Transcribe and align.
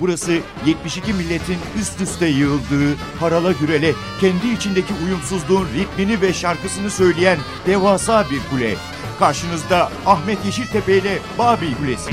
Burası 0.00 0.38
72 0.66 1.12
milletin 1.12 1.58
üst 1.80 2.00
üste 2.00 2.26
yığıldığı, 2.26 2.96
harala 3.20 3.52
gürele, 3.52 3.92
kendi 4.20 4.48
içindeki 4.48 4.94
uyumsuzluğun 5.04 5.68
ritmini 5.74 6.20
ve 6.20 6.32
şarkısını 6.32 6.90
söyleyen 6.90 7.38
devasa 7.66 8.30
bir 8.30 8.40
kule. 8.50 8.74
Karşınızda 9.18 9.90
Ahmet 10.06 10.44
Yeşiltepe 10.44 10.98
ile 10.98 11.18
Babil 11.38 11.74
Kulesi. 11.74 12.10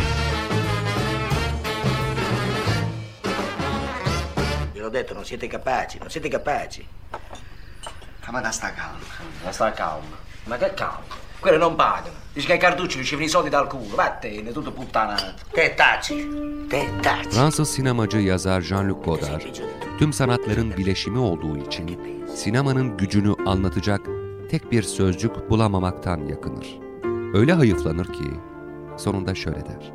Ve 4.76 4.80
l'ho 4.80 4.94
detto, 4.94 5.16
non 5.16 5.24
siete 5.24 5.50
capaci, 5.50 6.00
non 6.00 6.10
siete 6.10 6.32
capaci. 6.32 6.86
Ma 8.32 8.44
da 8.44 8.52
sta 8.52 8.68
calma. 8.76 9.00
Ma 9.46 9.54
sta 9.54 9.76
calmo. 9.76 10.16
Ma 10.48 10.58
che 10.58 10.74
calmo? 10.76 11.25
Quelli 11.46 11.60
non 11.60 11.76
pagano. 11.76 12.08
Dice 12.34 12.48
che 12.48 12.56
i 12.56 12.58
cartucci 12.58 12.98
ricevono 12.98 13.28
i 13.28 13.30
soldi 13.30 13.50
dal 13.50 13.68
culo. 13.68 13.96
Vattene, 13.96 14.52
tutto 14.52 14.72
puttanato. 14.72 15.26
Te 15.52 15.76
taci. 15.76 16.28
Te 16.68 16.90
taci. 17.02 17.30
Fransız 17.30 17.70
sinemacı 17.70 18.18
yazar 18.18 18.62
Jean-Luc 18.62 19.04
Godard, 19.04 19.42
tüm 20.00 20.14
sanatların 20.14 20.78
bileşimi 20.78 21.20
olduğu 21.20 21.58
için 21.58 22.00
sinemanın 22.36 22.98
gücünü 22.98 23.36
anlatacak 23.46 24.02
tek 24.50 24.72
bir 24.72 24.84
sözcük 24.84 25.50
bulamamaktan 25.50 26.26
yakınır. 26.26 26.80
Öyle 27.34 27.54
hayıflanır 27.54 28.06
ki 28.06 28.26
sonunda 28.98 29.36
şöyle 29.36 29.66
der. 29.66 29.94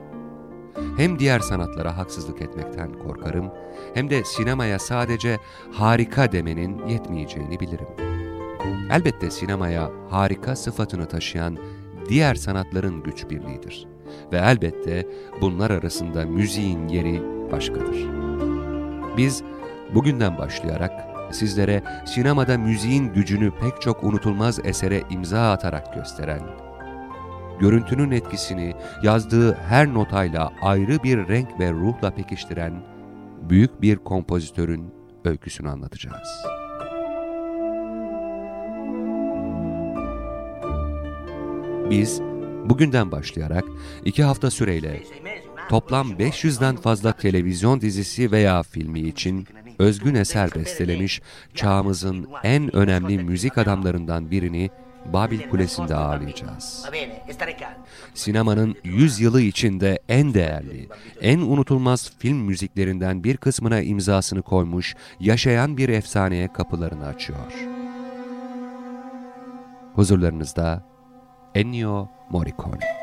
Hem 0.97 1.19
diğer 1.19 1.41
sanatlara 1.41 1.97
haksızlık 1.97 2.43
etmekten 2.43 2.93
korkarım, 2.93 3.51
hem 3.95 4.11
de 4.11 4.25
sinemaya 4.25 4.79
sadece 4.79 5.39
harika 5.73 6.33
demenin 6.33 6.87
yetmeyeceğini 6.87 7.61
bilirim. 7.61 8.10
Elbette 8.91 9.31
sinemaya 9.31 9.91
harika 10.11 10.57
sıfatını 10.57 11.09
taşıyan 11.09 11.59
diğer 12.09 12.35
sanatların 12.35 13.03
güç 13.03 13.31
birliğidir. 13.31 13.87
Ve 14.33 14.39
elbette 14.39 15.07
bunlar 15.41 15.71
arasında 15.71 16.27
müziğin 16.27 16.89
yeri 16.89 17.23
başkadır. 17.53 18.07
Biz 19.17 19.43
bugünden 19.95 20.39
başlayarak 20.39 20.93
sizlere 21.33 21.83
sinemada 22.07 22.59
müziğin 22.59 23.13
gücünü 23.13 23.51
pek 23.51 23.81
çok 23.81 24.05
unutulmaz 24.05 24.61
esere 24.65 25.03
imza 25.11 25.53
atarak 25.53 25.95
gösteren, 25.95 26.43
görüntünün 27.61 28.11
etkisini 28.11 28.75
yazdığı 29.03 29.55
her 29.55 29.95
notayla 29.95 30.53
ayrı 30.63 31.03
bir 31.03 31.29
renk 31.29 31.61
ve 31.61 31.73
ruhla 31.73 32.11
pekiştiren 32.11 32.83
büyük 33.43 33.83
bir 33.83 33.97
kompozitörün 33.97 34.95
öyküsünü 35.25 35.69
anlatacağız. 35.69 36.60
Biz 41.91 42.21
bugünden 42.65 43.13
başlayarak 43.13 43.65
iki 44.05 44.23
hafta 44.23 44.51
süreyle 44.51 45.03
toplam 45.69 46.11
500'den 46.11 46.77
fazla 46.77 47.13
televizyon 47.13 47.81
dizisi 47.81 48.33
veya 48.33 48.63
filmi 48.63 49.01
için 49.01 49.47
özgün 49.79 50.15
eser 50.15 50.51
bestelemiş 50.55 51.21
çağımızın 51.55 52.29
en 52.43 52.77
önemli 52.77 53.19
müzik 53.19 53.59
adamlarından 53.59 54.31
birini 54.31 54.71
Babil 55.13 55.51
Kulesi'nde 55.51 55.95
ağırlayacağız. 55.95 56.87
Sinemanın 58.15 58.77
100 58.85 59.21
yılı 59.21 59.41
içinde 59.41 59.99
en 60.09 60.35
değerli, 60.35 60.89
en 61.21 61.39
unutulmaz 61.39 62.13
film 62.19 62.37
müziklerinden 62.37 63.25
bir 63.25 63.37
kısmına 63.37 63.81
imzasını 63.81 64.43
koymuş, 64.43 64.97
yaşayan 65.21 65.77
bir 65.77 65.89
efsaneye 65.89 66.53
kapılarını 66.53 67.07
açıyor. 67.07 67.53
Huzurlarınızda 69.95 70.90
Ennio 71.53 72.09
Morricone. 72.29 73.00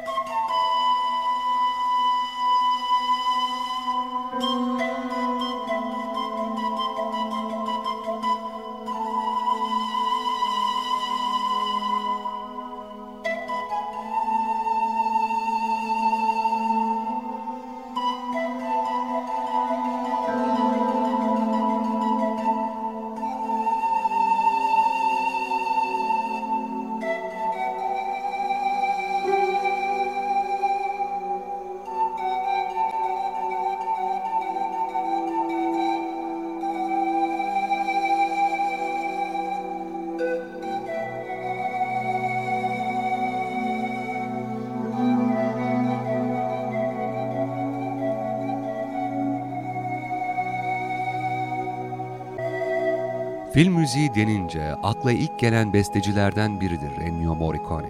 Film 53.58 53.74
müziği 53.74 54.16
denince 54.16 54.76
akla 54.84 55.12
ilk 55.12 55.40
gelen 55.40 55.74
bestecilerden 55.74 56.62
biridir 56.62 56.92
Ennio 57.02 57.36
Morricone. 57.36 57.90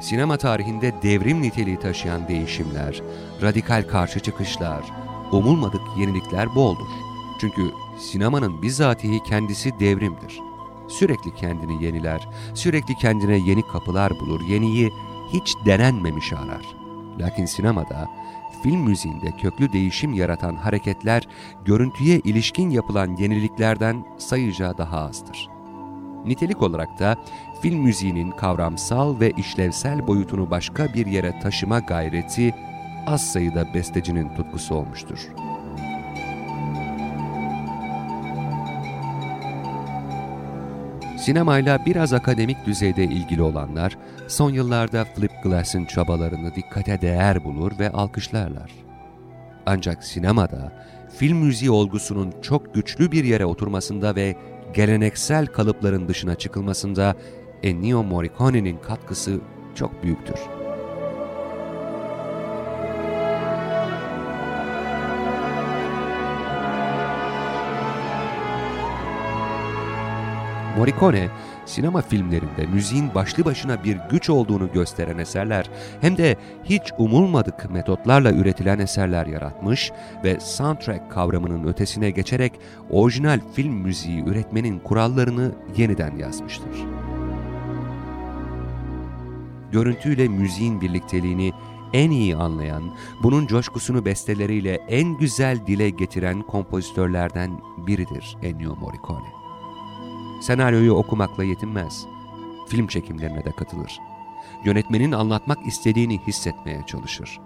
Sinema 0.00 0.36
tarihinde 0.36 1.02
devrim 1.02 1.42
niteliği 1.42 1.78
taşıyan 1.78 2.28
değişimler, 2.28 3.02
radikal 3.42 3.88
karşı 3.88 4.20
çıkışlar, 4.20 4.82
umulmadık 5.32 5.80
yenilikler 5.98 6.54
boldur. 6.54 6.88
Çünkü 7.40 7.70
sinemanın 7.98 8.62
bizatihi 8.62 9.22
kendisi 9.22 9.80
devrimdir. 9.80 10.40
Sürekli 10.88 11.34
kendini 11.34 11.84
yeniler, 11.84 12.28
sürekli 12.54 12.94
kendine 12.94 13.36
yeni 13.36 13.62
kapılar 13.66 14.12
bulur, 14.20 14.40
yeniyi 14.40 14.90
hiç 15.32 15.56
denenmemiş 15.66 16.32
arar. 16.32 16.66
Lakin 17.20 17.46
sinemada 17.46 18.08
film 18.62 18.80
müziğinde 18.80 19.30
köklü 19.30 19.72
değişim 19.72 20.12
yaratan 20.12 20.56
hareketler, 20.56 21.28
görüntüye 21.64 22.18
ilişkin 22.18 22.70
yapılan 22.70 23.16
yeniliklerden 23.16 24.04
sayıca 24.18 24.78
daha 24.78 24.98
azdır. 24.98 25.48
Nitelik 26.26 26.62
olarak 26.62 26.98
da 26.98 27.16
film 27.62 27.80
müziğinin 27.80 28.30
kavramsal 28.30 29.20
ve 29.20 29.30
işlevsel 29.30 30.06
boyutunu 30.06 30.50
başka 30.50 30.94
bir 30.94 31.06
yere 31.06 31.40
taşıma 31.40 31.78
gayreti 31.78 32.54
az 33.06 33.32
sayıda 33.32 33.74
bestecinin 33.74 34.34
tutkusu 34.34 34.74
olmuştur. 34.74 35.28
Sinemayla 41.30 41.86
biraz 41.86 42.12
akademik 42.12 42.66
düzeyde 42.66 43.04
ilgili 43.04 43.42
olanlar, 43.42 43.98
son 44.28 44.50
yıllarda 44.50 45.04
Philip 45.04 45.30
Glass'ın 45.44 45.84
çabalarını 45.84 46.54
dikkate 46.54 47.00
değer 47.00 47.44
bulur 47.44 47.72
ve 47.78 47.90
alkışlarlar. 47.90 48.70
Ancak 49.66 50.04
sinemada, 50.04 50.72
film 51.16 51.38
müziği 51.38 51.70
olgusunun 51.70 52.34
çok 52.42 52.74
güçlü 52.74 53.12
bir 53.12 53.24
yere 53.24 53.44
oturmasında 53.44 54.16
ve 54.16 54.36
geleneksel 54.74 55.46
kalıpların 55.46 56.08
dışına 56.08 56.34
çıkılmasında 56.34 57.14
Ennio 57.62 58.02
Morricone'nin 58.02 58.76
katkısı 58.76 59.40
çok 59.74 60.02
büyüktür. 60.02 60.59
Morricone, 70.80 71.28
sinema 71.66 72.02
filmlerinde 72.02 72.66
müziğin 72.72 73.14
başlı 73.14 73.44
başına 73.44 73.84
bir 73.84 73.98
güç 74.10 74.30
olduğunu 74.30 74.72
gösteren 74.72 75.18
eserler 75.18 75.70
hem 76.00 76.16
de 76.16 76.36
hiç 76.64 76.82
umulmadık 76.98 77.70
metotlarla 77.70 78.32
üretilen 78.32 78.78
eserler 78.78 79.26
yaratmış 79.26 79.92
ve 80.24 80.40
soundtrack 80.40 81.10
kavramının 81.10 81.68
ötesine 81.68 82.10
geçerek 82.10 82.52
orijinal 82.90 83.40
film 83.54 83.74
müziği 83.74 84.24
üretmenin 84.24 84.78
kurallarını 84.78 85.52
yeniden 85.76 86.16
yazmıştır. 86.16 86.86
Görüntüyle 89.72 90.28
müziğin 90.28 90.80
birlikteliğini 90.80 91.52
en 91.92 92.10
iyi 92.10 92.36
anlayan, 92.36 92.82
bunun 93.22 93.46
coşkusunu 93.46 94.04
besteleriyle 94.04 94.74
en 94.88 95.18
güzel 95.18 95.66
dile 95.66 95.90
getiren 95.90 96.42
kompozitörlerden 96.42 97.50
biridir 97.86 98.36
Ennio 98.42 98.76
Morricone. 98.76 99.39
Senaryoyu 100.40 100.92
okumakla 100.92 101.44
yetinmez. 101.44 102.06
Film 102.68 102.86
çekimlerine 102.86 103.44
de 103.44 103.50
katılır. 103.52 104.00
Yönetmenin 104.64 105.12
anlatmak 105.12 105.66
istediğini 105.66 106.18
hissetmeye 106.18 106.82
çalışır. 106.86 107.40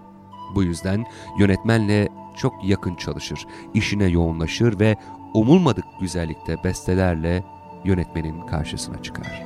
Bu 0.55 0.63
yüzden 0.63 1.07
yönetmenle 1.39 2.09
çok 2.37 2.65
yakın 2.65 2.95
çalışır, 2.95 3.47
işine 3.75 4.05
yoğunlaşır 4.05 4.81
ve 4.81 4.97
umulmadık 5.35 5.85
güzellikte 6.01 6.65
bestelerle 6.65 7.45
yönetmenin 7.85 8.47
karşısına 8.47 9.03
çıkar. 9.03 9.43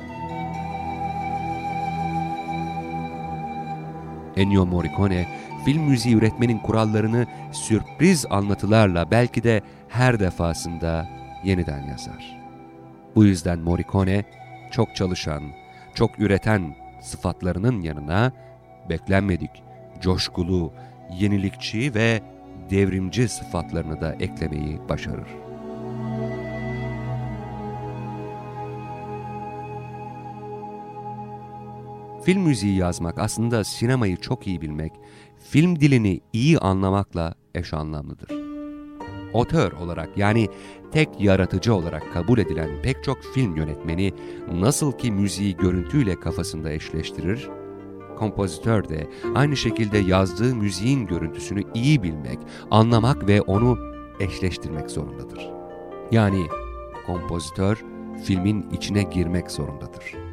Ennio 4.35 4.65
Morricone, 4.65 5.27
film 5.65 5.83
müziği 5.83 6.15
üretmenin 6.15 6.59
kurallarını 6.59 7.27
sürpriz 7.51 8.25
anlatılarla 8.29 9.11
belki 9.11 9.43
de 9.43 9.61
her 9.87 10.19
defasında 10.19 11.07
yeniden 11.43 11.87
yazar. 11.87 12.38
Bu 13.19 13.25
yüzden 13.25 13.59
Morricone 13.59 14.25
çok 14.71 14.95
çalışan, 14.95 15.43
çok 15.93 16.19
üreten 16.19 16.75
sıfatlarının 17.01 17.81
yanına 17.81 18.31
beklenmedik, 18.89 19.49
coşkulu, 20.01 20.73
yenilikçi 21.19 21.93
ve 21.95 22.21
devrimci 22.69 23.29
sıfatlarını 23.29 24.01
da 24.01 24.13
eklemeyi 24.19 24.79
başarır. 24.89 25.27
Film 32.23 32.41
müziği 32.41 32.77
yazmak 32.77 33.19
aslında 33.19 33.63
sinemayı 33.63 34.17
çok 34.17 34.47
iyi 34.47 34.61
bilmek, 34.61 34.93
film 35.49 35.79
dilini 35.79 36.21
iyi 36.33 36.59
anlamakla 36.59 37.33
eş 37.55 37.73
anlamlıdır. 37.73 38.48
Otör 39.33 39.71
olarak 39.71 40.17
yani 40.17 40.49
tek 40.91 41.09
yaratıcı 41.21 41.75
olarak 41.75 42.13
kabul 42.13 42.37
edilen 42.37 42.69
pek 42.83 43.03
çok 43.03 43.17
film 43.33 43.55
yönetmeni 43.55 44.13
nasıl 44.53 44.91
ki 44.91 45.11
müziği 45.11 45.57
görüntüyle 45.57 46.19
kafasında 46.19 46.71
eşleştirir, 46.71 47.49
kompozitör 48.17 48.89
de 48.89 49.07
aynı 49.35 49.57
şekilde 49.57 49.97
yazdığı 49.97 50.55
müziğin 50.55 51.07
görüntüsünü 51.07 51.63
iyi 51.73 52.03
bilmek, 52.03 52.39
anlamak 52.71 53.27
ve 53.27 53.41
onu 53.41 53.77
eşleştirmek 54.19 54.91
zorundadır. 54.91 55.49
Yani 56.11 56.45
kompozitör 57.05 57.83
filmin 58.23 58.69
içine 58.71 59.03
girmek 59.03 59.51
zorundadır. 59.51 60.28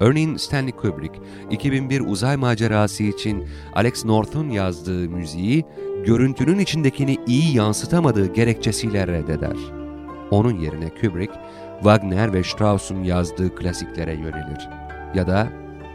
Örneğin 0.00 0.36
Stanley 0.36 0.72
Kubrick, 0.72 1.20
2001 1.50 2.00
uzay 2.00 2.36
macerası 2.36 3.02
için 3.02 3.46
Alex 3.74 4.04
North'un 4.04 4.50
yazdığı 4.50 5.08
müziği, 5.08 5.64
görüntünün 6.06 6.58
içindekini 6.58 7.16
iyi 7.26 7.56
yansıtamadığı 7.56 8.32
gerekçesiyle 8.32 9.06
reddeder. 9.06 9.56
Onun 10.30 10.58
yerine 10.58 10.88
Kubrick, 10.88 11.32
Wagner 11.78 12.32
ve 12.32 12.44
Strauss'un 12.44 13.04
yazdığı 13.04 13.54
klasiklere 13.54 14.12
yönelir. 14.12 14.68
Ya 15.14 15.26
da 15.26 15.48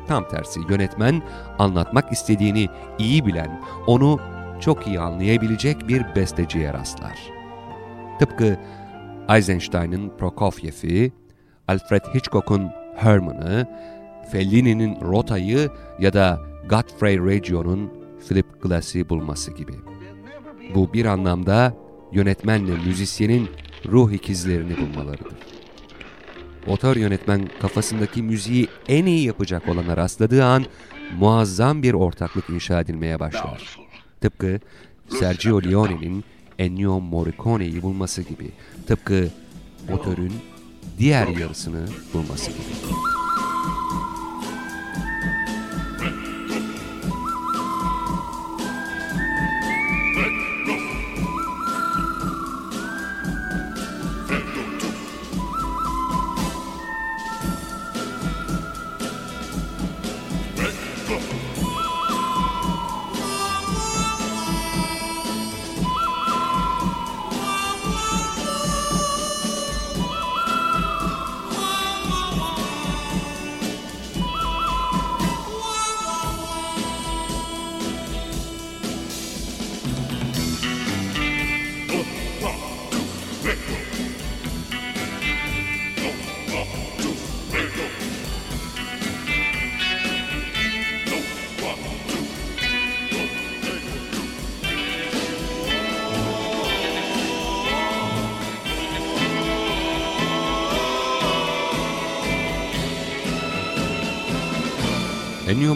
tam 0.08 0.28
tersi 0.28 0.60
yönetmen, 0.70 1.22
anlatmak 1.60 2.12
istediğini 2.12 2.68
iyi 3.00 3.26
bilen, 3.26 3.62
onu 3.88 4.20
çok 4.60 4.88
iyi 4.88 5.00
anlayabilecek 5.00 5.88
bir 5.88 6.16
besteciye 6.16 6.74
rastlar. 6.74 7.20
Tıpkı 8.20 8.58
Eisenstein'ın 9.30 10.12
Prokofiev'i, 10.18 11.12
Alfred 11.68 12.02
Hitchcock'un 12.14 12.70
Herman'ı, 12.96 13.68
Fellini'nin 14.32 15.02
Rota'yı 15.02 15.70
ya 16.00 16.14
da 16.14 16.42
Godfrey 16.70 17.18
Reggio'nun 17.18 17.90
Philip 18.28 18.62
Glass'i 18.62 19.10
bulması 19.10 19.52
gibi. 19.52 19.74
Bu 20.76 20.94
bir 20.94 21.06
anlamda 21.06 21.74
yönetmenle 22.12 22.72
müzisyenin 22.86 23.50
ruh 23.86 24.12
ikizlerini 24.12 24.78
bulmalarıdır. 24.78 25.38
Otör 26.68 26.96
yönetmen 26.96 27.50
kafasındaki 27.62 28.24
müziği 28.24 28.68
en 28.88 29.06
iyi 29.06 29.26
yapacak 29.26 29.70
olana 29.70 29.98
rastladığı 29.98 30.46
an 30.46 30.66
muazzam 31.20 31.84
bir 31.84 31.94
ortaklık 31.94 32.50
inşa 32.50 32.82
edilmeye 32.82 33.20
başlar. 33.20 33.80
Tıpkı 34.22 34.60
Sergio 35.10 35.64
Leone'nin 35.64 36.24
Ennio 36.60 37.00
Morricone'yi 37.00 37.82
bulması 37.82 38.22
gibi. 38.22 38.52
Tıpkı 38.88 39.30
otörün 39.94 40.34
diğer 41.00 41.28
yarısını 41.28 41.86
bulması 42.14 42.52
gibi. 42.52 43.15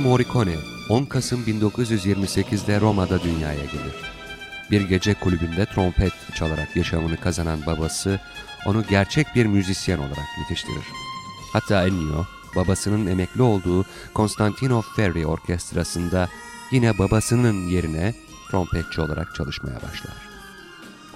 Morricone 0.09 0.55
10 0.89 1.05
Kasım 1.05 1.43
1928'de 1.43 2.81
Roma'da 2.81 3.23
dünyaya 3.23 3.65
gelir. 3.65 3.95
Bir 4.71 4.81
gece 4.81 5.13
kulübünde 5.13 5.65
trompet 5.65 6.11
çalarak 6.35 6.75
yaşamını 6.75 7.17
kazanan 7.17 7.65
babası 7.65 8.19
onu 8.65 8.83
gerçek 8.89 9.27
bir 9.35 9.45
müzisyen 9.45 9.97
olarak 9.97 10.27
yetiştirir. 10.39 10.83
Hatta 11.53 11.87
Ennio, 11.87 12.25
babasının 12.55 13.07
emekli 13.07 13.41
olduğu 13.41 13.85
Constantino 14.15 14.81
Ferri 14.95 15.25
Orkestrası'nda 15.25 16.29
yine 16.71 16.97
babasının 16.97 17.67
yerine 17.67 18.15
trompetçi 18.51 19.01
olarak 19.01 19.35
çalışmaya 19.35 19.75
başlar. 19.75 20.13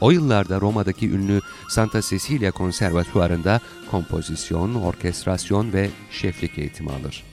O 0.01 0.11
yıllarda 0.11 0.61
Roma'daki 0.61 1.11
ünlü 1.11 1.41
Santa 1.69 2.01
Cecilia 2.01 2.51
Konservatuvarı'nda 2.51 3.59
kompozisyon, 3.91 4.75
orkestrasyon 4.75 5.73
ve 5.73 5.89
şeflik 6.11 6.57
eğitimi 6.57 6.91
alır. 6.91 7.32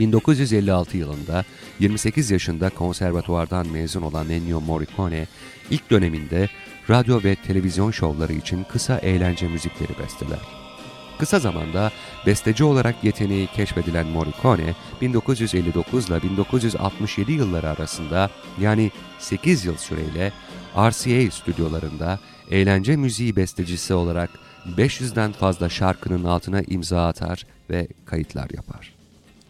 1956 0.00 0.96
yılında 0.96 1.44
28 1.78 2.30
yaşında 2.30 2.70
konservatuvardan 2.70 3.66
mezun 3.66 4.02
olan 4.02 4.30
Ennio 4.30 4.60
Morricone, 4.60 5.26
ilk 5.70 5.90
döneminde 5.90 6.48
radyo 6.90 7.20
ve 7.24 7.34
televizyon 7.34 7.90
şovları 7.90 8.32
için 8.32 8.64
kısa 8.64 8.98
eğlence 8.98 9.48
müzikleri 9.48 9.92
besteler. 10.02 10.40
Kısa 11.18 11.38
zamanda 11.38 11.90
besteci 12.26 12.64
olarak 12.64 13.04
yeteneği 13.04 13.46
keşfedilen 13.46 14.06
Morricone, 14.06 14.74
1959 15.00 16.08
ile 16.08 16.22
1967 16.22 17.32
yılları 17.32 17.70
arasında 17.70 18.30
yani 18.60 18.90
8 19.18 19.64
yıl 19.64 19.76
süreyle 19.76 20.32
RCA 20.76 21.30
stüdyolarında 21.30 22.18
eğlence 22.50 22.96
müziği 22.96 23.36
bestecisi 23.36 23.94
olarak 23.94 24.30
500'den 24.76 25.32
fazla 25.32 25.68
şarkının 25.68 26.24
altına 26.24 26.62
imza 26.62 27.06
atar 27.06 27.46
ve 27.70 27.88
kayıtlar 28.04 28.50
yapar. 28.54 28.93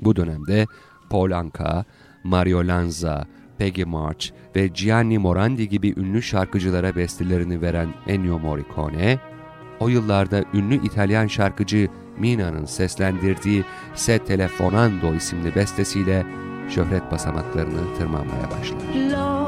Bu 0.04 0.16
dönemde 0.16 0.66
Paul 1.11 1.30
Anka, 1.30 1.84
Mario 2.25 2.66
Lanza, 2.66 3.26
Peggy 3.58 3.84
March 3.84 4.26
ve 4.56 4.66
Gianni 4.66 5.18
Morandi 5.18 5.68
gibi 5.68 5.94
ünlü 5.96 6.23
şarkıcılara 6.23 6.96
bestelerini 6.96 7.62
veren 7.62 7.88
Ennio 8.06 8.38
Morricone, 8.38 9.18
o 9.80 9.88
yıllarda 9.88 10.44
ünlü 10.54 10.87
İtalyan 10.87 11.26
şarkıcı 11.26 11.88
Mina'nın 12.18 12.64
seslendirdiği 12.64 13.64
Se 13.94 14.18
Telefonando 14.18 15.14
isimli 15.14 15.54
bestesiyle 15.54 16.26
şöhret 16.70 17.12
basamaklarını 17.12 17.96
tırmanmaya 17.99 18.50
başlar. 18.50 19.11
Lo 19.11 19.44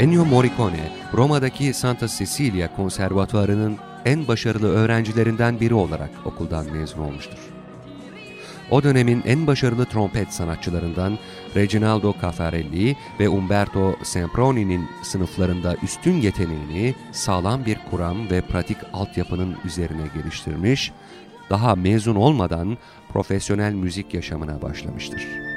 Ennio 0.00 0.24
Morricone, 0.24 0.92
Roma'daki 1.14 1.74
Santa 1.74 2.08
Cecilia 2.08 2.76
Konservatuarı'nın 2.76 3.78
en 4.04 4.28
başarılı 4.28 4.68
öğrencilerinden 4.68 5.60
biri 5.60 5.74
olarak 5.74 6.10
okuldan 6.24 6.66
mezun 6.72 7.02
olmuştur. 7.02 7.38
O 8.70 8.82
dönemin 8.82 9.22
en 9.26 9.46
başarılı 9.46 9.84
trompet 9.84 10.32
sanatçılarından 10.32 11.18
Reginaldo 11.56 12.14
Caffarelli 12.22 12.96
ve 13.20 13.28
Umberto 13.28 13.96
Semproni'nin 14.02 14.88
sınıflarında 15.02 15.76
üstün 15.82 16.20
yeteneğini 16.20 16.94
sağlam 17.12 17.64
bir 17.64 17.78
kuram 17.90 18.30
ve 18.30 18.40
pratik 18.40 18.78
altyapının 18.92 19.56
üzerine 19.64 20.04
geliştirmiş, 20.14 20.92
daha 21.50 21.74
mezun 21.74 22.16
olmadan 22.16 22.78
profesyonel 23.12 23.72
müzik 23.72 24.14
yaşamına 24.14 24.62
başlamıştır. 24.62 25.49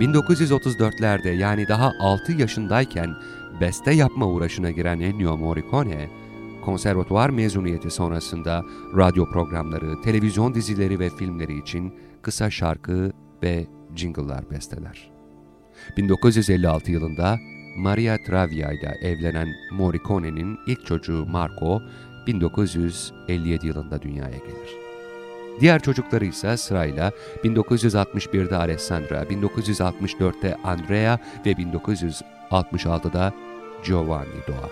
...1934'lerde 0.00 1.28
yani 1.28 1.68
daha 1.68 1.92
6 2.00 2.32
yaşındayken 2.32 3.16
beste 3.60 3.92
yapma 3.94 4.26
uğraşına 4.26 4.70
giren 4.70 5.00
Ennio 5.00 5.36
Morricone, 5.36 6.08
konservatuvar 6.64 7.30
mezuniyeti 7.30 7.90
sonrasında 7.90 8.64
radyo 8.96 9.30
programları, 9.30 10.02
televizyon 10.02 10.54
dizileri 10.54 10.98
ve 10.98 11.10
filmleri 11.10 11.58
için 11.58 11.94
kısa 12.22 12.50
şarkı 12.50 13.12
ve 13.42 13.66
jingle'lar 13.96 14.50
besteler. 14.50 15.10
1956 15.96 16.92
yılında 16.92 17.38
Maria 17.76 18.16
Travia 18.26 18.72
ile 18.72 18.98
evlenen 19.02 19.48
Morricone'nin 19.72 20.58
ilk 20.66 20.86
çocuğu 20.86 21.26
Marco 21.26 21.82
1957 22.26 23.66
yılında 23.66 24.02
dünyaya 24.02 24.38
gelir. 24.38 24.89
Diğer 25.60 25.82
çocukları 25.82 26.24
ise 26.24 26.56
sırayla 26.56 27.12
1961'de 27.44 28.56
Alessandra, 28.56 29.22
1964'te 29.22 30.56
Andrea 30.64 31.18
ve 31.46 31.52
1966'da 31.52 33.32
Giovanni 33.84 34.46
doğar. 34.48 34.70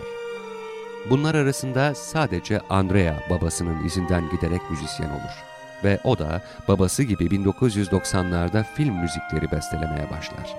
Bunlar 1.11 1.35
arasında 1.35 1.95
sadece 1.95 2.61
Andrea 2.71 3.15
babasının 3.31 3.85
izinden 3.85 4.31
giderek 4.31 4.61
müzisyen 4.71 5.11
olur 5.11 5.49
ve 5.85 5.99
o 6.05 6.19
da 6.19 6.43
babası 6.69 7.03
gibi 7.03 7.25
1990'larda 7.25 8.65
film 8.75 8.95
müzikleri 8.95 9.53
bestelemeye 9.53 10.11
başlar. 10.11 10.57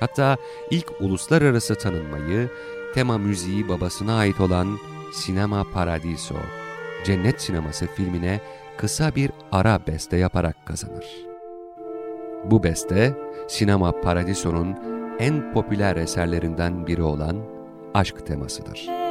Hatta 0.00 0.36
ilk 0.70 1.00
uluslararası 1.00 1.74
tanınmayı 1.74 2.50
tema 2.94 3.18
müziği 3.18 3.68
babasına 3.68 4.18
ait 4.18 4.40
olan 4.40 4.78
Sinema 5.14 5.64
Paradiso, 5.72 6.34
Cennet 7.04 7.42
Sineması 7.42 7.86
filmine 7.86 8.40
kısa 8.80 9.14
bir 9.14 9.30
ara 9.52 9.78
beste 9.86 10.16
yaparak 10.16 10.56
kazanır. 10.66 11.06
Bu 12.44 12.62
beste, 12.62 13.12
Sinema 13.48 14.00
Paradiso'nun 14.00 14.76
en 15.18 15.52
popüler 15.52 15.96
eserlerinden 15.96 16.86
biri 16.86 17.02
olan 17.02 17.36
aşk 17.94 18.26
temasıdır. 18.26 19.09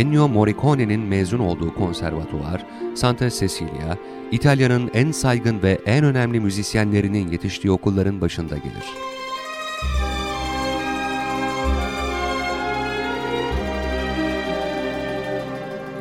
Ennio 0.00 0.28
Morricone'nin 0.28 1.00
mezun 1.00 1.38
olduğu 1.38 1.74
konservatuvar, 1.74 2.66
Santa 2.94 3.30
Cecilia, 3.30 3.96
İtalya'nın 4.32 4.90
en 4.94 5.12
saygın 5.12 5.62
ve 5.62 5.78
en 5.86 6.04
önemli 6.04 6.40
müzisyenlerinin 6.40 7.30
yetiştiği 7.30 7.72
okulların 7.72 8.20
başında 8.20 8.56
gelir. 8.56 8.84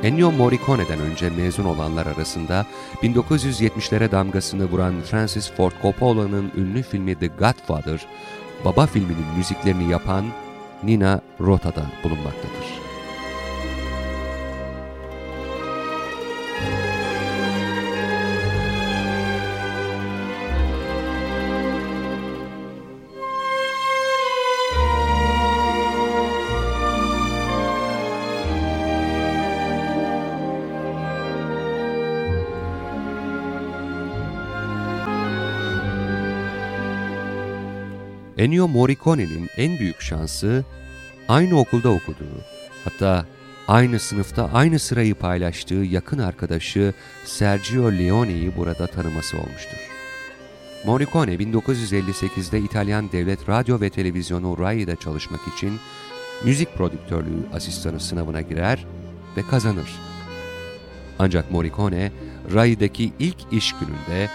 Ennio 0.03 0.31
Morricone'den 0.31 0.99
önce 0.99 1.29
mezun 1.29 1.65
olanlar 1.65 2.05
arasında 2.05 2.65
1970'lere 3.03 4.11
damgasını 4.11 4.65
vuran 4.65 5.01
Francis 5.01 5.51
Ford 5.51 5.73
Coppola'nın 5.81 6.51
ünlü 6.57 6.83
filmi 6.83 7.15
The 7.15 7.27
Godfather, 7.27 8.05
Baba 8.65 8.85
filminin 8.85 9.25
müziklerini 9.37 9.91
yapan 9.91 10.25
Nina 10.83 11.21
Rota 11.41 11.75
da 11.75 11.85
bulunmaktadır. 12.03 12.68
Ennio 38.39 38.67
Morricone'nin 38.67 39.49
en 39.57 39.79
büyük 39.79 40.01
şansı 40.01 40.65
aynı 41.27 41.59
okulda 41.59 41.89
okuduğu, 41.89 42.41
hatta 42.83 43.25
aynı 43.67 43.99
sınıfta 43.99 44.49
aynı 44.53 44.79
sırayı 44.79 45.15
paylaştığı 45.15 45.73
yakın 45.73 46.19
arkadaşı 46.19 46.93
Sergio 47.25 47.91
Leone'yi 47.91 48.57
burada 48.57 48.87
tanıması 48.87 49.37
olmuştur. 49.37 49.77
Morricone 50.85 51.33
1958'de 51.33 52.59
İtalyan 52.59 53.11
Devlet 53.11 53.49
Radyo 53.49 53.81
ve 53.81 53.89
Televizyonu 53.89 54.59
RAI'de 54.59 54.95
çalışmak 54.95 55.41
için 55.55 55.79
müzik 56.43 56.75
prodüktörlüğü 56.75 57.47
asistanı 57.53 57.99
sınavına 57.99 58.41
girer 58.41 58.85
ve 59.37 59.41
kazanır. 59.41 59.99
Ancak 61.19 61.51
Morricone, 61.51 62.11
RAI'deki 62.53 63.13
ilk 63.19 63.37
iş 63.51 63.73
gününde 63.73 64.29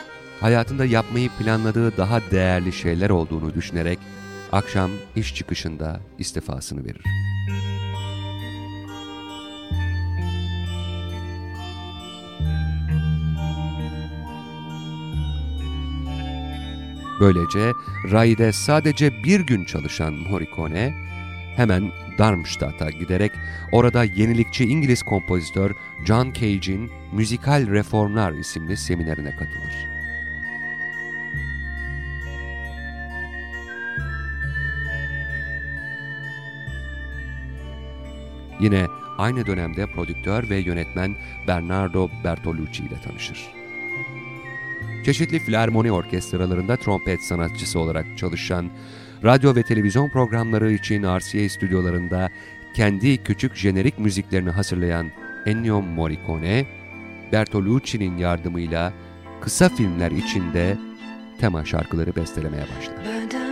hayatında 0.44 0.84
yapmayı 0.84 1.30
planladığı 1.38 1.96
daha 1.96 2.30
değerli 2.30 2.72
şeyler 2.72 3.10
olduğunu 3.10 3.54
düşünerek 3.54 3.98
akşam 4.52 4.90
iş 5.16 5.34
çıkışında 5.34 6.00
istifasını 6.18 6.84
verir. 6.84 7.02
Böylece 17.20 17.72
RAI'de 18.10 18.52
sadece 18.52 19.24
bir 19.24 19.40
gün 19.40 19.64
çalışan 19.64 20.14
Morricone, 20.14 20.94
hemen 21.56 21.92
Darmstadt'a 22.18 22.90
giderek 22.90 23.32
orada 23.72 24.04
yenilikçi 24.04 24.64
İngiliz 24.64 25.02
kompozitör 25.02 25.70
John 26.06 26.32
Cage'in 26.32 26.90
Müzikal 27.12 27.66
Reformlar 27.70 28.32
isimli 28.32 28.76
seminerine 28.76 29.30
katılır. 29.30 29.93
Yine 38.60 38.86
aynı 39.18 39.46
dönemde 39.46 39.86
prodüktör 39.86 40.50
ve 40.50 40.56
yönetmen 40.56 41.16
Bernardo 41.48 42.08
Bertolucci 42.24 42.82
ile 42.82 43.00
tanışır. 43.04 43.38
Çeşitli 45.04 45.38
filarmoni 45.38 45.92
orkestralarında 45.92 46.76
trompet 46.76 47.22
sanatçısı 47.22 47.78
olarak 47.78 48.06
çalışan, 48.18 48.70
radyo 49.24 49.54
ve 49.54 49.62
televizyon 49.62 50.08
programları 50.08 50.72
için 50.72 51.02
RCA 51.02 51.48
stüdyolarında 51.48 52.30
kendi 52.76 53.24
küçük 53.24 53.56
jenerik 53.56 53.98
müziklerini 53.98 54.50
hazırlayan 54.50 55.10
Ennio 55.46 55.82
Morricone, 55.82 56.66
Bertolucci'nin 57.32 58.18
yardımıyla 58.18 58.92
kısa 59.40 59.68
filmler 59.68 60.10
içinde 60.10 60.78
tema 61.40 61.64
şarkıları 61.64 62.16
bestelemeye 62.16 62.62
başlar. 62.62 63.43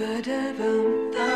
ba 0.00 0.22
da 0.24 0.40
bum 0.56 1.29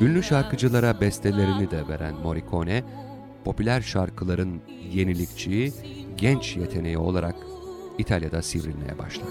Ünlü 0.00 0.22
şarkıcılara 0.22 1.00
bestelerini 1.00 1.70
de 1.70 1.88
veren 1.88 2.14
Morricone, 2.14 2.84
popüler 3.44 3.80
şarkıların 3.80 4.62
yenilikçi, 4.92 5.72
genç 6.16 6.56
yeteneği 6.56 6.98
olarak 6.98 7.36
İtalya'da 7.98 8.42
sivrilmeye 8.42 8.98
başlar. 8.98 9.28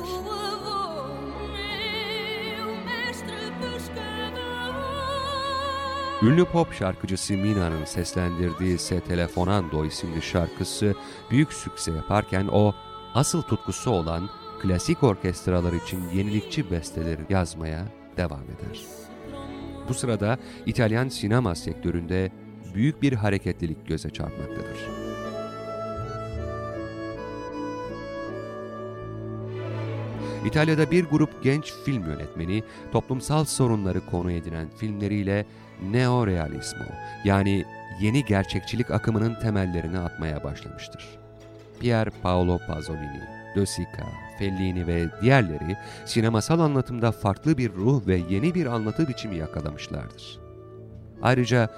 Ünlü 6.22 6.46
pop 6.46 6.74
şarkıcısı 6.74 7.34
Mina'nın 7.34 7.86
seslendirdiği 7.86 8.78
Se 8.78 9.00
Telefonando 9.00 9.86
isimli 9.86 10.22
şarkısı 10.22 10.96
büyük 11.32 11.54
sükse 11.54 11.92
yaparken 11.92 12.48
o, 12.52 12.74
asıl 13.14 13.42
tutkusu 13.42 13.92
olan 13.92 14.30
klasik 14.62 15.04
orkestralar 15.04 15.74
için 15.74 16.10
yenilikçi 16.14 16.72
besteleri 16.72 17.22
yazmaya 17.30 17.86
devam 18.18 18.44
eder. 18.44 19.13
Bu 19.90 19.94
sırada 19.94 20.38
İtalyan 20.66 21.10
sinema 21.10 21.56
sektöründe 21.56 22.32
büyük 22.76 23.02
bir 23.02 23.14
hareketlilik 23.14 23.88
göze 23.88 24.10
çarpmaktadır. 24.10 25.04
İtalya'da 30.46 30.92
bir 30.92 31.06
grup 31.06 31.44
genç 31.44 31.74
film 31.86 32.06
yönetmeni 32.06 32.64
toplumsal 32.92 33.46
sorunları 33.46 34.06
konu 34.06 34.32
edinen 34.32 34.68
filmleriyle 34.78 35.46
neorealismo 35.92 36.86
yani 37.26 37.66
yeni 38.02 38.26
gerçekçilik 38.26 38.92
akımının 38.92 39.40
temellerini 39.40 40.00
atmaya 40.00 40.44
başlamıştır. 40.44 41.20
Pier 41.80 42.10
Paolo 42.24 42.60
Pasolini, 42.68 43.22
De 43.56 43.66
Sica, 43.66 44.23
Fellini 44.40 44.88
ve 44.88 45.06
diğerleri 45.22 45.78
sinemasal 46.06 46.60
anlatımda 46.60 47.12
farklı 47.12 47.58
bir 47.58 47.74
ruh 47.74 48.08
ve 48.08 48.22
yeni 48.30 48.56
bir 48.56 48.66
anlatı 48.66 49.08
biçimi 49.08 49.36
yakalamışlardır. 49.36 50.40
Ayrıca 51.22 51.70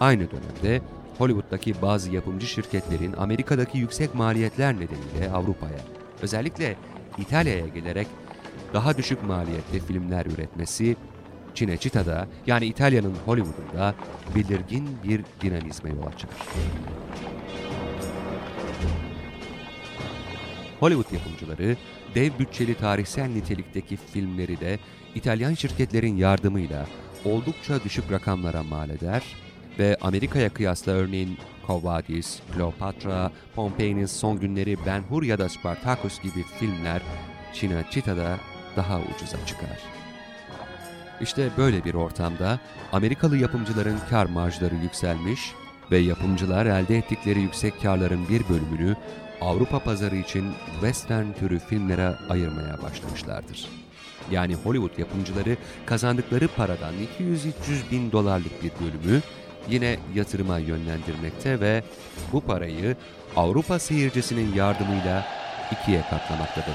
aynı 0.00 0.28
dönemde 0.30 0.80
Hollywood'daki 1.18 1.82
bazı 1.82 2.10
yapımcı 2.10 2.46
şirketlerin 2.46 3.12
Amerika'daki 3.12 3.78
yüksek 3.78 4.14
maliyetler 4.14 4.74
nedeniyle 4.74 5.30
Avrupa'ya, 5.34 5.80
özellikle 6.22 6.76
İtalya'ya 7.18 7.66
gelerek 7.66 8.06
daha 8.74 8.96
düşük 8.96 9.22
maliyetli 9.22 9.80
filmler 9.80 10.26
üretmesi, 10.26 10.96
Cinecitta'da 11.54 12.26
yani 12.46 12.66
İtalya'nın 12.66 13.14
Hollywood'unda 13.26 13.94
belirgin 14.34 14.88
bir 15.04 15.24
dinamizme 15.40 15.90
yol 15.90 16.06
açar. 16.06 16.30
Hollywood 20.80 21.12
yapımcıları 21.12 21.76
dev 22.14 22.38
bütçeli 22.38 22.74
tarihsel 22.74 23.26
nitelikteki 23.26 23.96
filmleri 23.96 24.60
de 24.60 24.78
İtalyan 25.14 25.54
şirketlerin 25.54 26.16
yardımıyla 26.16 26.86
oldukça 27.24 27.84
düşük 27.84 28.12
rakamlara 28.12 28.62
mal 28.62 28.90
eder 28.90 29.22
ve 29.78 29.96
Amerika'ya 30.00 30.48
kıyasla 30.48 30.92
örneğin 30.92 31.38
Kovadis, 31.66 32.40
Kleopatra, 32.54 33.32
Pompei'nin 33.54 34.06
son 34.06 34.40
günleri 34.40 34.76
Ben 34.86 35.02
Hur 35.02 35.22
ya 35.22 35.38
da 35.38 35.48
Spartacus 35.48 36.22
gibi 36.22 36.42
filmler 36.58 37.02
Cinecitta'da 37.54 38.38
daha 38.76 38.98
ucuza 39.00 39.46
çıkar. 39.46 39.78
İşte 41.20 41.50
böyle 41.56 41.84
bir 41.84 41.94
ortamda 41.94 42.60
Amerikalı 42.92 43.36
yapımcıların 43.36 43.98
kar 44.10 44.26
marjları 44.26 44.74
yükselmiş 44.74 45.52
ve 45.90 45.98
yapımcılar 45.98 46.66
elde 46.66 46.98
ettikleri 46.98 47.40
yüksek 47.40 47.82
karların 47.82 48.28
bir 48.28 48.48
bölümünü 48.48 48.96
Avrupa 49.40 49.78
pazarı 49.78 50.16
için 50.16 50.44
western 50.80 51.32
türü 51.32 51.58
filmlere 51.58 52.14
ayırmaya 52.28 52.82
başlamışlardır. 52.82 53.68
Yani 54.30 54.54
Hollywood 54.54 54.98
yapımcıları 54.98 55.56
kazandıkları 55.86 56.48
paradan 56.48 56.94
200-300 57.20 57.90
bin 57.90 58.12
dolarlık 58.12 58.62
bir 58.62 58.70
bölümü 58.80 59.22
yine 59.68 59.96
yatırıma 60.14 60.58
yönlendirmekte 60.58 61.60
ve 61.60 61.82
bu 62.32 62.40
parayı 62.40 62.96
Avrupa 63.36 63.78
seyircisinin 63.78 64.54
yardımıyla 64.54 65.26
ikiye 65.72 66.00
katlamaktadır. 66.00 66.74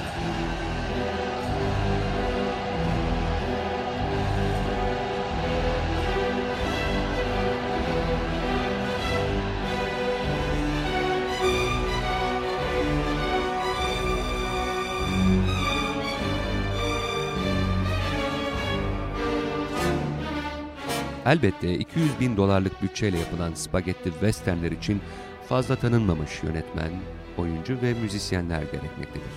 Elbette 21.25 21.73
200 21.73 22.19
bin 22.19 22.37
dolarlık 22.37 22.81
bütçeyle 22.81 23.19
yapılan 23.19 23.53
spagetti 23.53 24.11
westernler 24.11 24.71
için 24.71 25.01
fazla 25.49 25.75
tanınmamış 25.75 26.43
yönetmen, 26.43 26.91
oyuncu 27.37 27.81
ve 27.81 27.93
müzisyenler 27.93 28.61
gerekmektedir. 28.61 29.31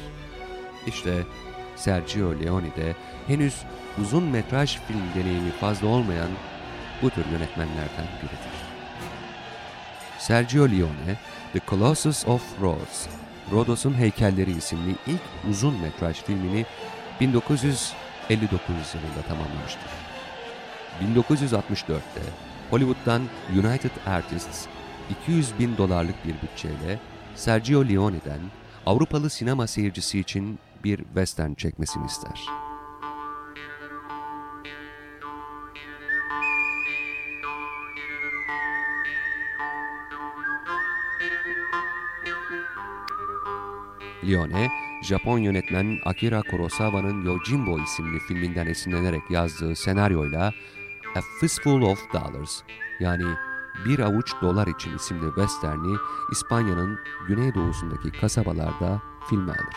İşte 0.86 1.22
Sergio 1.76 2.40
Leone 2.40 2.76
de 2.76 2.94
henüz 3.26 3.54
uzun 4.02 4.24
metraj 4.24 4.78
film 4.78 5.02
deneyimi 5.14 5.50
fazla 5.50 5.86
olmayan 5.88 6.30
bu 7.02 7.10
tür 7.10 7.24
yönetmenlerden 7.32 8.06
biridir. 8.22 8.54
Sergio 10.18 10.68
Leone, 10.68 11.18
The 11.52 11.60
Colossus 11.68 12.28
of 12.28 12.42
Rhodes, 12.60 13.08
Rodos'un 13.52 13.94
Heykelleri 13.94 14.50
isimli 14.50 14.94
ilk 15.06 15.50
uzun 15.50 15.80
metraj 15.80 16.22
filmini 16.22 16.66
1959 17.20 18.74
yılında 18.94 19.22
tamamlamıştır. 19.28 20.03
1964'te 21.02 22.22
Hollywood'dan 22.70 23.22
United 23.52 23.90
Artists 24.06 24.66
200 25.22 25.58
bin 25.58 25.76
dolarlık 25.76 26.24
bir 26.24 26.34
bütçeyle 26.42 26.98
Sergio 27.34 27.88
Leone'den 27.88 28.40
Avrupalı 28.86 29.30
sinema 29.30 29.66
seyircisi 29.66 30.20
için 30.20 30.58
bir 30.84 30.98
western 30.98 31.54
çekmesini 31.54 32.06
ister. 32.06 32.40
Leone, 44.28 44.68
Japon 45.02 45.38
yönetmen 45.38 45.98
Akira 46.04 46.42
Kurosawa'nın 46.42 47.24
Yojimbo 47.24 47.80
isimli 47.80 48.18
filminden 48.18 48.66
esinlenerek 48.66 49.30
yazdığı 49.30 49.76
senaryoyla 49.76 50.52
A 51.14 51.20
Fistful 51.40 51.82
of 51.82 52.12
Dollars 52.12 52.62
yani 53.00 53.24
Bir 53.84 53.98
Avuç 53.98 54.32
Dolar 54.42 54.66
için 54.66 54.96
isimli 54.96 55.26
westerni 55.26 55.96
İspanya'nın 56.32 56.98
güneydoğusundaki 57.28 58.12
kasabalarda 58.20 59.02
filme 59.30 59.52
alır. 59.52 59.76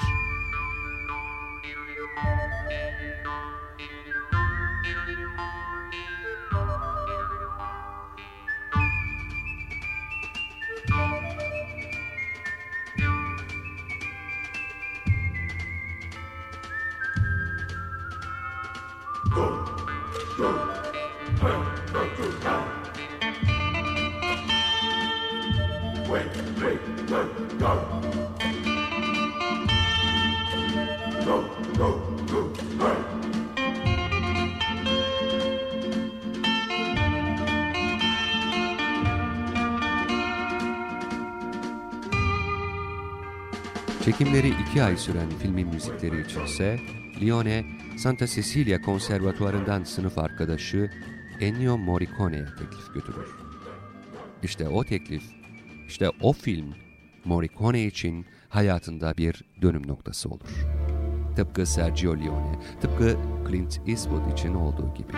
Çekimleri 44.18 44.54
iki 44.62 44.84
ay 44.84 44.98
süren 44.98 45.30
filmin 45.42 45.68
müzikleri 45.68 46.22
içinse 46.22 46.80
Lione, 47.22 47.66
Santa 47.98 48.28
Cecilia 48.28 48.82
Konservatuvarı'ndan 48.82 49.84
sınıf 49.84 50.18
arkadaşı 50.18 50.92
Ennio 51.40 51.78
Morricone'ye 51.78 52.46
teklif 52.46 52.94
götürür. 52.94 53.28
İşte 54.44 54.68
o 54.68 54.84
teklif, 54.84 55.24
işte 55.88 56.10
o 56.22 56.34
film 56.34 56.74
Morricone 57.26 57.86
için 57.86 58.26
hayatında 58.50 59.18
bir 59.18 59.44
dönüm 59.62 59.88
noktası 59.88 60.30
olur. 60.30 60.66
Tıpkı 61.36 61.66
Sergio 61.66 62.18
Leone, 62.18 62.60
tıpkı 62.82 63.18
Clint 63.50 63.82
Eastwood 63.88 64.32
için 64.34 64.54
olduğu 64.54 64.94
gibi. 64.94 65.14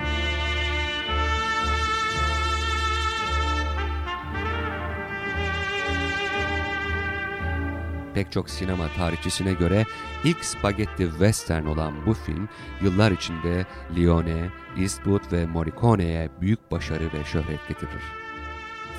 Pek 8.19 8.31
çok 8.31 8.49
sinema 8.49 8.87
tarihçisine 8.97 9.53
göre 9.53 9.85
ilk 10.23 10.45
spagetti 10.45 11.09
western 11.09 11.65
olan 11.65 12.05
bu 12.05 12.13
film 12.13 12.49
yıllar 12.81 13.11
içinde 13.11 13.65
Leone, 13.97 14.49
Eastwood 14.77 15.31
ve 15.31 15.45
Morricone'ye 15.45 16.29
büyük 16.41 16.71
başarı 16.71 17.03
ve 17.13 17.23
şöhret 17.25 17.67
getirir. 17.67 18.03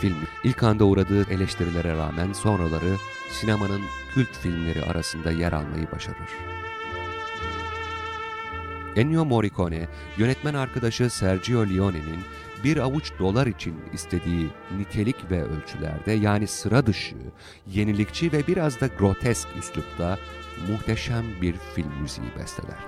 Film 0.01 0.17
ilk 0.45 0.63
anda 0.63 0.85
uğradığı 0.85 1.31
eleştirilere 1.31 1.97
rağmen 1.97 2.33
sonraları 2.33 2.97
sinemanın 3.31 3.81
kült 4.15 4.33
filmleri 4.33 4.85
arasında 4.85 5.31
yer 5.31 5.53
almayı 5.53 5.91
başarır. 5.93 6.31
Ennio 8.97 9.25
Morricone, 9.25 9.89
yönetmen 10.17 10.55
arkadaşı 10.55 11.11
Sergio 11.11 11.67
Leone'nin 11.67 12.21
bir 12.65 12.77
avuç 12.77 13.13
dolar 13.19 13.47
için 13.47 13.77
istediği 13.93 14.51
nitelik 14.79 15.31
ve 15.31 15.43
ölçülerde 15.43 16.13
yani 16.13 16.47
sıra 16.47 16.87
dışı, 16.87 17.17
yenilikçi 17.67 18.33
ve 18.33 18.47
biraz 18.47 18.81
da 18.81 18.87
grotesk 18.87 19.49
üslupta 19.59 20.19
muhteşem 20.69 21.25
bir 21.43 21.55
film 21.75 21.93
müziği 22.03 22.29
besteler. 22.39 22.79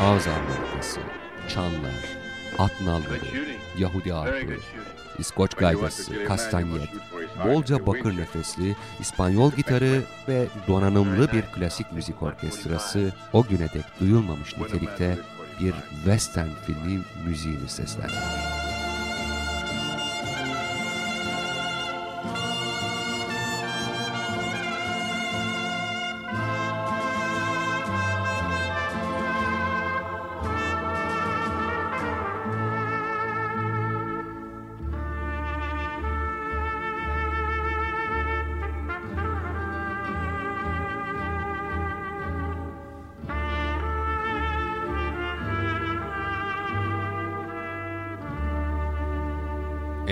Ağız 0.00 0.26
armonikası, 0.26 1.00
çanlar, 1.48 2.04
at 2.58 2.80
nalları, 2.80 3.54
Yahudi 3.78 4.14
arpı, 4.14 4.52
İskoç 5.18 5.54
gaydası, 5.54 6.24
kastanyet, 6.24 6.88
bolca 7.44 7.86
bakır 7.86 8.16
nefesli, 8.16 8.76
İspanyol 9.00 9.52
gitarı 9.52 10.02
ve 10.28 10.46
donanımlı 10.68 11.32
bir 11.32 11.42
klasik 11.42 11.92
müzik 11.92 12.22
orkestrası 12.22 13.12
o 13.32 13.42
güne 13.42 13.68
dek 13.74 14.00
duyulmamış 14.00 14.56
nitelikte 14.58 15.18
bir 15.60 15.74
western 16.04 16.48
filmi 16.66 17.00
müziğini 17.26 17.68
seslendirdi. 17.68 18.53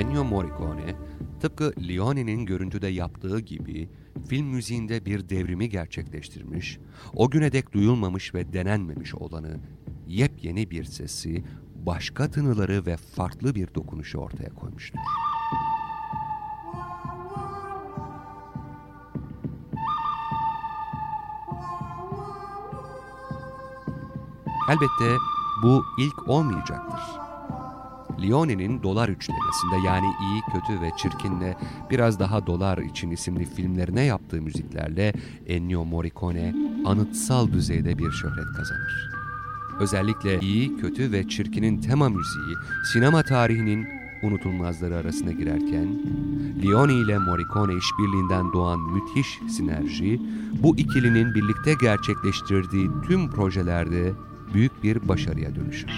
Ennio 0.02 0.24
Morricone, 0.24 0.94
tıpkı 1.40 1.72
Leone'nin 1.88 2.46
görüntüde 2.46 2.88
yaptığı 2.88 3.40
gibi 3.40 3.88
film 4.28 4.46
müziğinde 4.46 5.06
bir 5.06 5.28
devrimi 5.28 5.68
gerçekleştirmiş, 5.68 6.78
o 7.14 7.30
güne 7.30 7.52
dek 7.52 7.72
duyulmamış 7.72 8.34
ve 8.34 8.52
denenmemiş 8.52 9.14
olanı 9.14 9.60
yepyeni 10.06 10.70
bir 10.70 10.84
sesi, 10.84 11.44
başka 11.74 12.30
tınıları 12.30 12.86
ve 12.86 12.96
farklı 12.96 13.54
bir 13.54 13.74
dokunuşu 13.74 14.18
ortaya 14.18 14.54
koymuştur. 14.54 14.98
Elbette 24.70 25.16
bu 25.62 25.84
ilk 25.98 26.28
olmayacaktır. 26.28 27.21
Leone'nin 28.22 28.82
Dolar 28.82 29.08
Üçlemesi'nde 29.08 29.86
yani 29.86 30.06
iyi, 30.06 30.42
kötü 30.52 30.80
ve 30.80 30.90
çirkinle 30.96 31.56
biraz 31.90 32.20
daha 32.20 32.46
Dolar 32.46 32.78
için 32.78 33.10
isimli 33.10 33.44
filmlerine 33.44 34.04
yaptığı 34.04 34.42
müziklerle 34.42 35.12
Ennio 35.46 35.84
Morricone 35.84 36.54
anıtsal 36.84 37.52
düzeyde 37.52 37.98
bir 37.98 38.10
şöhret 38.10 38.56
kazanır. 38.56 39.10
Özellikle 39.80 40.40
iyi, 40.40 40.76
kötü 40.76 41.12
ve 41.12 41.28
çirkinin 41.28 41.80
tema 41.80 42.08
müziği 42.08 42.54
sinema 42.92 43.22
tarihinin 43.22 43.86
unutulmazları 44.22 44.96
arasına 44.96 45.32
girerken, 45.32 45.88
Leone 46.62 46.94
ile 46.94 47.18
Morricone 47.18 47.74
işbirliğinden 47.74 48.52
doğan 48.52 48.80
müthiş 48.80 49.40
sinerji, 49.56 50.20
bu 50.62 50.76
ikilinin 50.76 51.34
birlikte 51.34 51.74
gerçekleştirdiği 51.80 52.90
tüm 53.06 53.30
projelerde 53.30 54.12
büyük 54.54 54.82
bir 54.82 55.08
başarıya 55.08 55.54
dönüşür. 55.54 55.90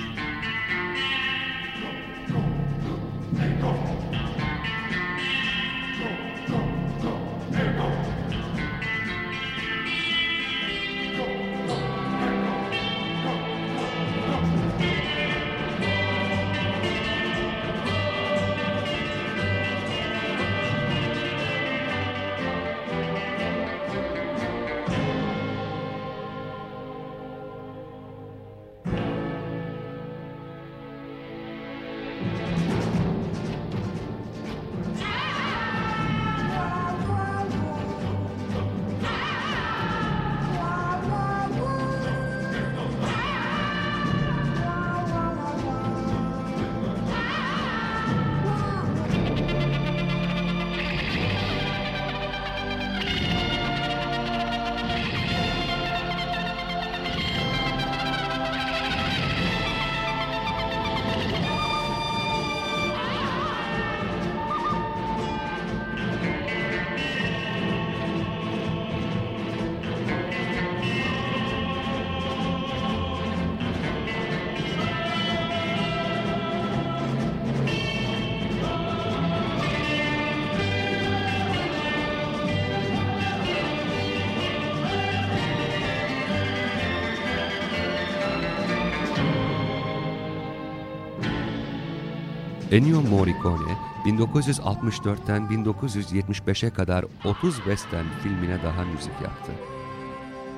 Ennio 92.74 93.02
Morricone 93.02 93.76
1964'ten 94.04 95.42
1975'e 95.42 96.70
kadar 96.70 97.04
30 97.24 97.56
western 97.56 98.04
filmine 98.22 98.62
daha 98.62 98.84
müzik 98.84 99.12
yaptı. 99.22 99.52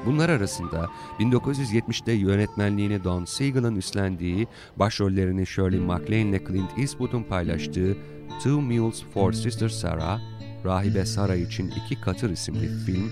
Bunlar 0.06 0.28
arasında 0.28 0.90
1970'te 1.20 2.12
yönetmenliğini 2.12 3.04
Don 3.04 3.24
Siegel'ın 3.24 3.76
üstlendiği, 3.76 4.46
başrollerini 4.76 5.46
Shirley 5.46 5.80
MacLaine 5.80 6.30
ile 6.30 6.44
Clint 6.44 6.78
Eastwood'un 6.78 7.22
paylaştığı 7.22 7.96
Two 8.38 8.60
Mules 8.60 9.02
for 9.14 9.32
Sister 9.32 9.68
Sarah, 9.68 10.20
Rahibe 10.64 11.06
Sarah 11.06 11.36
için 11.36 11.70
iki 11.70 12.00
katır 12.00 12.30
isimli 12.30 12.68
film, 12.86 13.10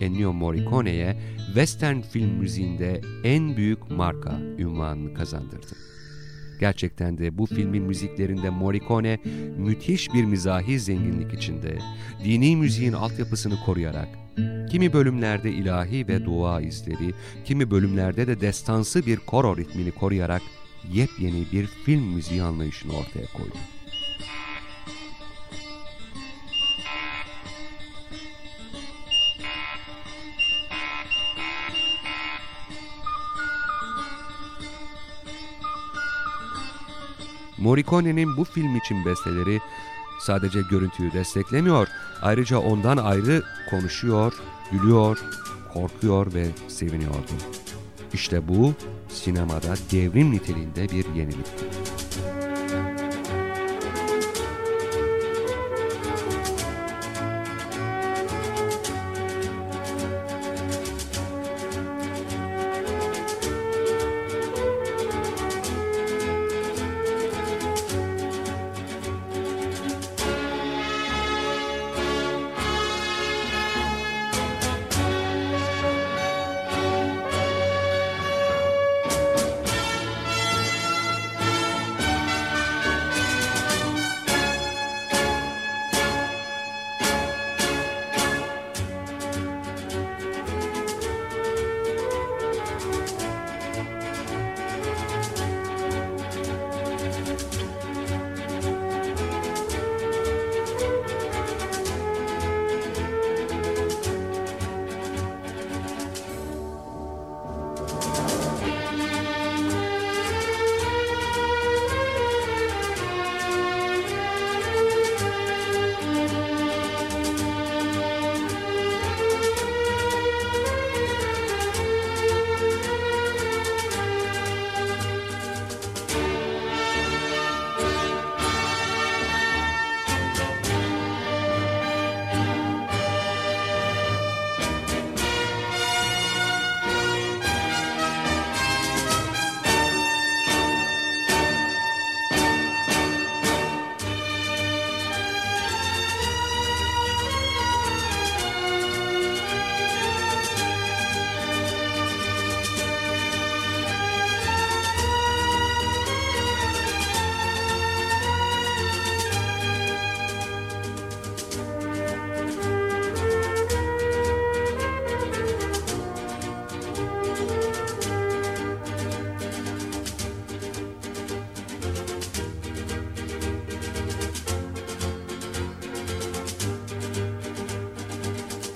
Ennio 0.00 0.32
Morricone'ye 0.32 1.16
western 1.46 2.00
film 2.00 2.30
müziğinde 2.30 3.00
en 3.24 3.56
büyük 3.56 3.90
marka 3.90 4.38
ünvanını 4.58 5.14
kazandırdı. 5.14 5.93
Gerçekten 6.60 7.18
de 7.18 7.38
bu 7.38 7.46
filmin 7.46 7.82
müziklerinde 7.82 8.50
Morricone 8.50 9.18
müthiş 9.58 10.14
bir 10.14 10.24
mizahi 10.24 10.80
zenginlik 10.80 11.34
içinde, 11.34 11.78
dini 12.24 12.56
müziğin 12.56 12.92
altyapısını 12.92 13.60
koruyarak, 13.66 14.08
kimi 14.70 14.92
bölümlerde 14.92 15.50
ilahi 15.50 16.08
ve 16.08 16.24
dua 16.24 16.60
izleri, 16.60 17.14
kimi 17.44 17.70
bölümlerde 17.70 18.26
de 18.26 18.40
destansı 18.40 19.06
bir 19.06 19.16
koro 19.16 19.56
ritmini 19.56 19.90
koruyarak 19.90 20.42
yepyeni 20.92 21.44
bir 21.52 21.66
film 21.66 22.02
müziği 22.02 22.42
anlayışını 22.42 22.92
ortaya 22.92 23.26
koydu. 23.26 23.56
Morricone'nin 37.64 38.36
bu 38.36 38.44
film 38.44 38.76
için 38.76 39.04
besteleri 39.04 39.60
sadece 40.20 40.60
görüntüyü 40.70 41.12
desteklemiyor, 41.12 41.88
ayrıca 42.22 42.58
ondan 42.58 42.96
ayrı 42.96 43.42
konuşuyor, 43.70 44.32
gülüyor, 44.72 45.18
korkuyor 45.72 46.34
ve 46.34 46.46
seviniyordu. 46.68 47.32
İşte 48.12 48.48
bu 48.48 48.72
sinemada 49.08 49.74
devrim 49.92 50.30
niteliğinde 50.30 50.88
bir 50.88 51.14
yenilikti. 51.14 51.83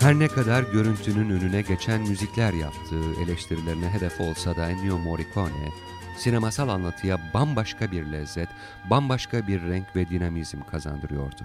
Her 0.09 0.18
ne 0.18 0.29
kadar 0.29 0.62
görüntünün 0.62 1.31
önüne 1.31 1.62
geçen 1.62 2.01
müzikler 2.01 2.53
yaptığı 2.53 3.23
eleştirilerine 3.23 3.90
hedef 3.90 4.21
olsa 4.21 4.57
da 4.57 4.71
Ennio 4.71 4.99
Morricone, 4.99 5.73
sinemasal 6.16 6.68
anlatıya 6.68 7.18
bambaşka 7.35 7.90
bir 7.90 8.05
lezzet, 8.05 8.49
bambaşka 8.90 9.47
bir 9.47 9.62
renk 9.62 9.97
ve 9.97 10.09
dinamizm 10.09 10.61
kazandırıyordu. 10.71 11.42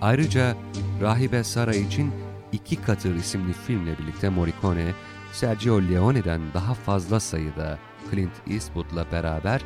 Ayrıca 0.00 0.56
Rahibe 1.00 1.44
Sara 1.44 1.74
için 1.74 2.12
İki 2.52 2.82
Katır 2.82 3.14
isimli 3.14 3.52
filmle 3.52 3.98
birlikte 3.98 4.28
Morricone, 4.28 4.92
Sergio 5.32 5.82
Leone'den 5.82 6.40
daha 6.54 6.74
fazla 6.74 7.20
sayıda 7.20 7.78
Clint 8.10 8.34
Eastwood'la 8.50 9.06
beraber 9.12 9.60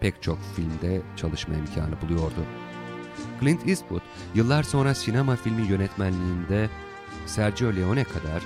pek 0.00 0.22
çok 0.22 0.38
filmde 0.56 1.02
çalışma 1.16 1.54
imkanı 1.54 2.00
buluyordu. 2.02 2.44
Clint 3.40 3.68
Eastwood, 3.68 4.02
yıllar 4.34 4.62
sonra 4.62 4.94
sinema 4.94 5.36
filmi 5.36 5.66
yönetmenliğinde 5.66 6.68
Sergio 7.26 7.76
Leone 7.76 8.04
kadar 8.04 8.42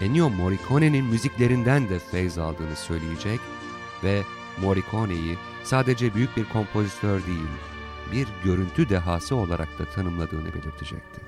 Ennio 0.00 0.30
Morricone'nin 0.30 1.04
müziklerinden 1.04 1.88
de 1.88 1.98
feyz 1.98 2.38
aldığını 2.38 2.76
söyleyecek 2.76 3.40
ve 4.04 4.22
Morricone'yi 4.60 5.38
sadece 5.64 6.14
büyük 6.14 6.36
bir 6.36 6.44
kompozitör 6.44 7.26
değil, 7.26 7.48
bir 8.12 8.28
görüntü 8.44 8.88
dehası 8.88 9.36
olarak 9.36 9.78
da 9.78 9.84
tanımladığını 9.84 10.54
belirtecekti. 10.54 11.20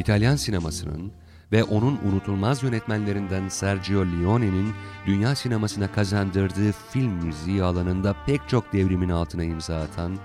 İtalyan 0.00 0.36
sinemasının 0.36 1.12
ve 1.52 1.64
onun 1.64 1.98
unutulmaz 2.08 2.62
yönetmenlerinden 2.62 3.48
Sergio 3.48 4.06
Leone'nin 4.06 4.72
dünya 5.06 5.34
sinemasına 5.34 5.92
kazandırdığı 5.92 6.72
film 6.72 7.12
müziği 7.12 7.62
alanında 7.62 8.16
pek 8.26 8.48
çok 8.48 8.72
devrimin 8.72 9.08
altına 9.08 9.44
imza 9.44 9.80
atan 9.80 10.18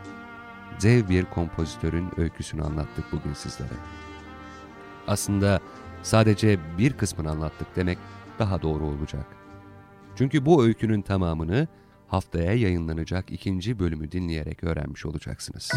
dev 0.83 1.09
bir 1.09 1.25
kompozitörün 1.25 2.11
öyküsünü 2.17 2.63
anlattık 2.63 3.05
bugün 3.11 3.33
sizlere. 3.33 3.73
Aslında 5.07 5.59
sadece 6.03 6.59
bir 6.77 6.93
kısmını 6.93 7.31
anlattık 7.31 7.75
demek 7.75 7.97
daha 8.39 8.61
doğru 8.61 8.83
olacak. 8.83 9.25
Çünkü 10.15 10.45
bu 10.45 10.63
öykünün 10.63 11.01
tamamını 11.01 11.67
haftaya 12.07 12.53
yayınlanacak 12.53 13.31
ikinci 13.31 13.79
bölümü 13.79 14.11
dinleyerek 14.11 14.63
öğrenmiş 14.63 15.05
olacaksınız. 15.05 15.71